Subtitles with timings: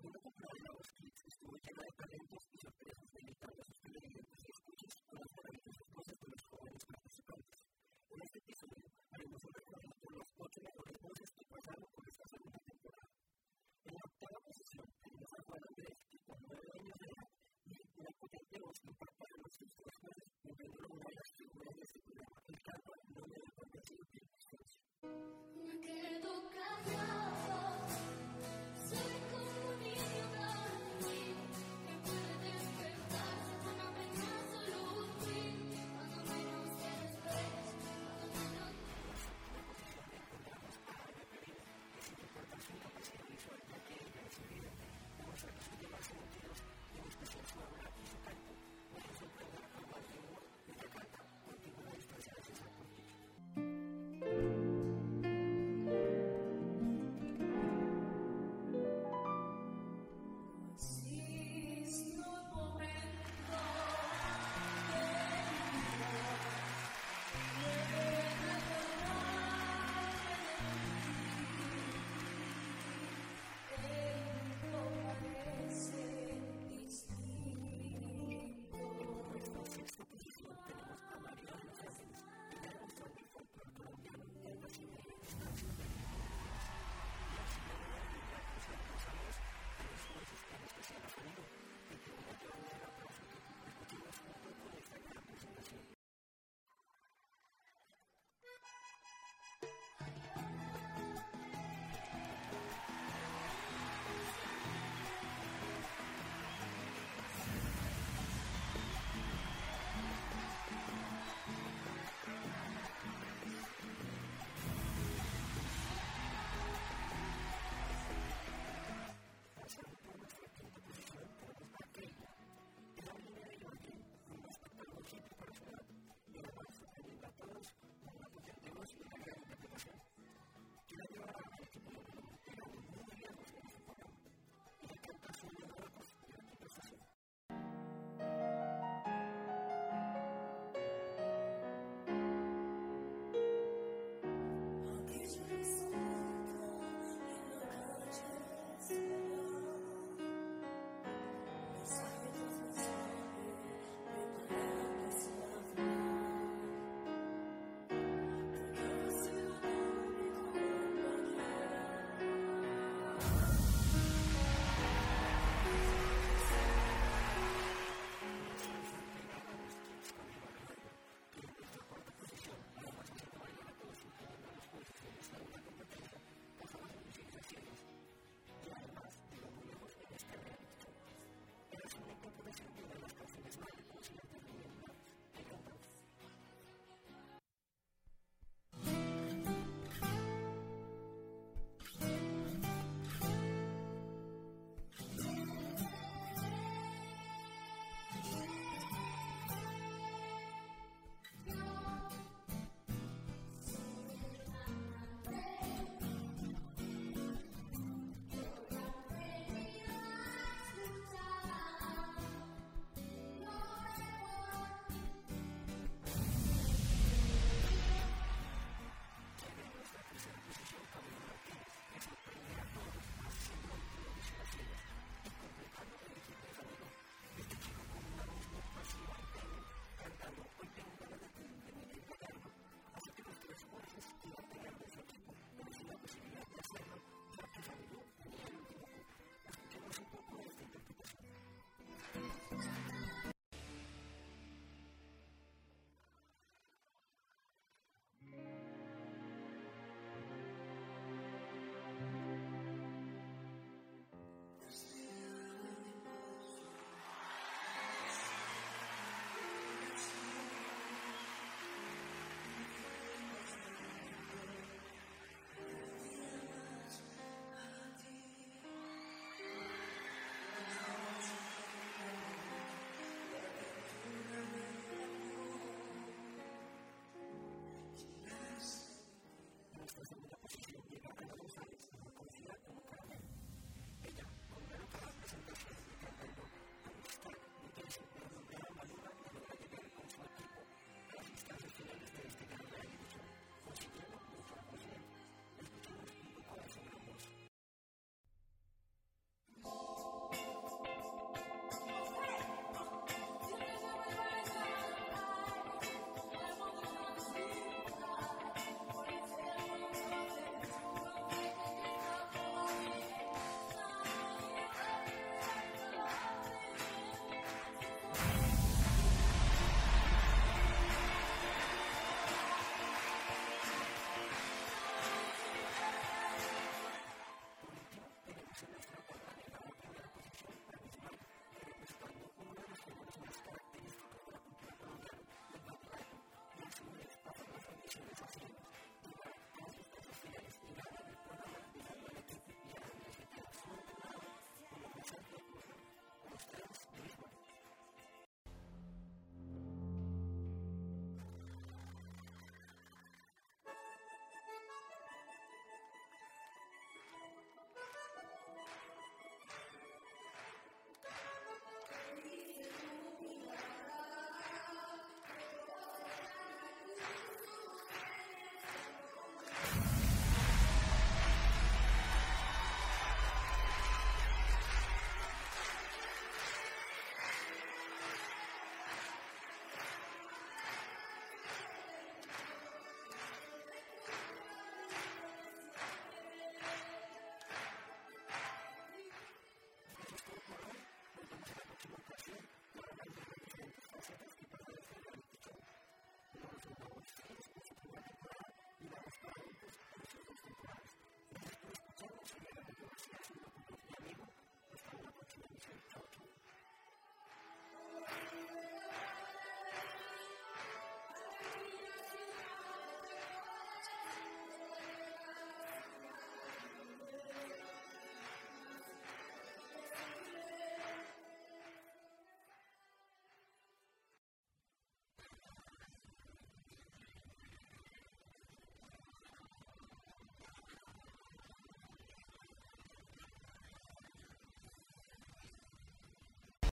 [0.00, 1.13] Soy como un niño dormido,